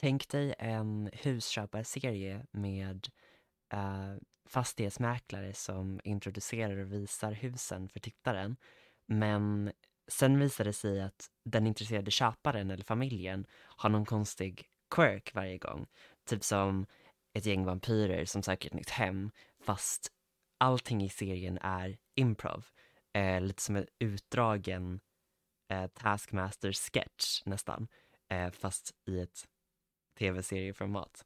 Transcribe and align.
Tänk 0.00 0.28
dig 0.28 0.54
en 0.58 1.10
husköparserie 1.12 2.46
med 2.50 3.08
uh, 3.74 4.16
fastighetsmäklare 4.48 5.54
som 5.54 6.00
introducerar 6.04 6.76
och 6.76 6.92
visar 6.92 7.32
husen 7.32 7.88
för 7.88 8.00
tittaren. 8.00 8.56
Men 9.06 9.72
sen 10.08 10.38
visar 10.38 10.64
det 10.64 10.72
sig 10.72 11.02
att 11.02 11.30
den 11.44 11.66
intresserade 11.66 12.10
köparen 12.10 12.70
eller 12.70 12.84
familjen 12.84 13.46
har 13.52 13.90
någon 13.90 14.04
konstig 14.04 14.66
quirk 14.94 15.34
varje 15.34 15.58
gång. 15.58 15.86
Typ 16.26 16.44
som 16.44 16.86
ett 17.32 17.46
gäng 17.46 17.64
vampyrer 17.64 18.24
som 18.24 18.42
söker 18.42 18.68
ett 18.68 18.74
nytt 18.74 18.90
hem 18.90 19.30
fast 19.60 20.12
allting 20.58 21.02
i 21.02 21.08
serien 21.08 21.58
är 21.62 21.98
improv. 22.14 22.66
Eh, 23.12 23.40
lite 23.40 23.62
som 23.62 23.76
en 23.76 23.86
utdragen 23.98 25.00
eh, 25.72 25.86
Taskmaster 25.86 26.72
sketch 26.72 27.42
nästan. 27.46 27.88
Eh, 28.28 28.50
fast 28.50 28.94
i 29.06 29.20
ett 29.20 29.48
tv-serieformat. 30.18 31.24